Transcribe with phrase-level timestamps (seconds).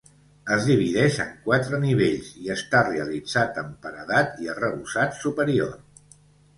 [0.53, 5.81] Es divideix en quatre nivells i està realitzat amb paredat i arrebossat superior.